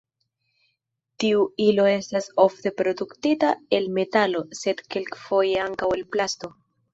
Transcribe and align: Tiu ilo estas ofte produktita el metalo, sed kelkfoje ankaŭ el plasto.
Tiu 1.23 1.43
ilo 1.65 1.85
estas 1.89 2.29
ofte 2.45 2.71
produktita 2.79 3.51
el 3.81 3.85
metalo, 3.99 4.43
sed 4.61 4.83
kelkfoje 4.97 5.61
ankaŭ 5.67 5.93
el 5.99 6.05
plasto. 6.17 6.53